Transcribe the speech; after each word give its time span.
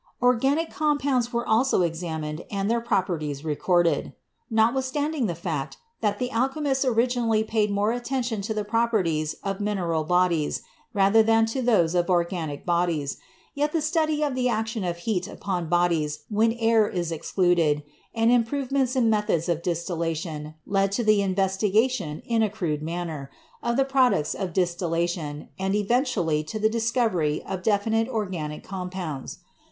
Organic 0.19 0.71
Compounds 0.71 1.31
were 1.31 1.47
also 1.47 1.83
examined 1.83 2.43
and 2.49 2.71
their 2.71 2.81
properties 2.81 3.45
recorded. 3.45 4.13
Notwithstanding 4.49 5.27
the 5.27 5.35
fact 5.35 5.77
that 5.99 6.17
the 6.17 6.31
alchemists 6.31 6.83
originally 6.83 7.43
paid 7.43 7.69
more 7.69 7.91
attention 7.91 8.41
to 8.41 8.53
the 8.55 8.63
properties 8.63 9.35
of 9.43 9.59
mineral 9.59 10.03
bodies 10.03 10.63
rather 10.91 11.21
than 11.21 11.45
to 11.45 11.61
those 11.61 11.93
of 11.93 12.09
organic 12.09 12.65
bodies, 12.65 13.17
yet 13.53 13.73
the 13.73 13.79
study 13.81 14.23
of 14.23 14.33
the 14.33 14.49
action 14.49 14.83
of 14.83 14.97
heat 14.97 15.27
upon 15.27 15.69
bodies 15.69 16.23
when 16.31 16.53
air 16.53 16.87
is 16.87 17.11
excluded 17.11 17.83
and 18.15 18.31
improvements 18.31 18.95
in 18.95 19.07
methods 19.07 19.47
of 19.47 19.61
distillation, 19.61 20.55
led 20.65 20.91
to 20.93 21.03
the 21.03 21.21
investigation, 21.21 22.23
in 22.25 22.41
a 22.41 22.49
crude 22.49 22.81
manner, 22.81 23.29
of 23.61 23.77
the 23.77 23.85
products 23.85 24.31
THE 24.31 24.39
LATER 24.39 24.49
ALCHEMISTS 24.49 24.73
57 24.81 24.87
of 24.87 25.05
distillation 25.05 25.49
and 25.59 25.75
eventually 25.75 26.43
to 26.45 26.57
the 26.57 26.69
discovery 26.69 27.43
of 27.43 27.61
definite 27.61 28.07
organic 28.09 28.63
compounds. 28.63 29.37